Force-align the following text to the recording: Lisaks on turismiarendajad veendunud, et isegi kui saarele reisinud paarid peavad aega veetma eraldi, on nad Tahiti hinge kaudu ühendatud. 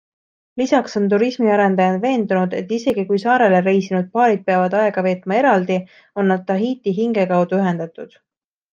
Lisaks 0.59 0.95
on 0.99 1.03
turismiarendajad 1.11 1.99
veendunud, 2.05 2.55
et 2.61 2.73
isegi 2.79 3.05
kui 3.11 3.21
saarele 3.25 3.61
reisinud 3.67 4.09
paarid 4.17 4.43
peavad 4.49 4.79
aega 4.81 5.07
veetma 5.11 5.41
eraldi, 5.45 5.81
on 6.23 6.33
nad 6.35 6.49
Tahiti 6.51 6.99
hinge 7.05 7.31
kaudu 7.37 7.65
ühendatud. 7.65 8.23